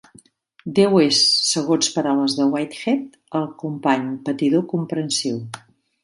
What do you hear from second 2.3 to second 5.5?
de Whitehead, "el company patidor comprensiu".